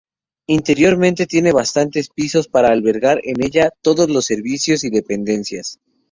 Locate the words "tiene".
1.27-1.51